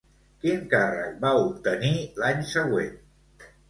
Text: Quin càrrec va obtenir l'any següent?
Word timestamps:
Quin 0.45 0.63
càrrec 0.71 1.21
va 1.27 1.35
obtenir 1.43 1.95
l'any 2.25 2.45
següent? 2.57 3.01